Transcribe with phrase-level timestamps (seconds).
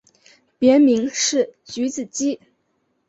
[0.57, 2.39] 别名是菊子姬。